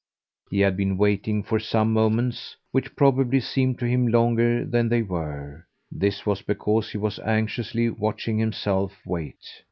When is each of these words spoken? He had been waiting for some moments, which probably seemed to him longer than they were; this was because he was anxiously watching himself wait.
He 0.49 0.61
had 0.61 0.75
been 0.77 0.97
waiting 0.97 1.43
for 1.43 1.59
some 1.59 1.93
moments, 1.93 2.57
which 2.71 2.95
probably 2.95 3.39
seemed 3.39 3.77
to 3.77 3.85
him 3.85 4.07
longer 4.07 4.65
than 4.65 4.89
they 4.89 5.03
were; 5.03 5.67
this 5.91 6.25
was 6.25 6.41
because 6.41 6.89
he 6.91 6.97
was 6.97 7.19
anxiously 7.19 7.87
watching 7.87 8.39
himself 8.39 8.99
wait. 9.05 9.45